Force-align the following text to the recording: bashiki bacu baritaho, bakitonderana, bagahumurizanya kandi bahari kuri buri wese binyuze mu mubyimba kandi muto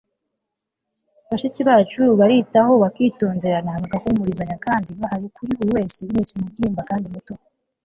bashiki 1.29 1.61
bacu 1.69 2.01
baritaho, 2.19 2.73
bakitonderana, 2.83 3.71
bagahumurizanya 3.81 4.57
kandi 4.65 4.89
bahari 5.01 5.27
kuri 5.35 5.49
buri 5.57 5.69
wese 5.75 5.97
binyuze 6.07 6.33
mu 6.39 6.43
mubyimba 6.45 6.81
kandi 6.89 7.07
muto 7.15 7.33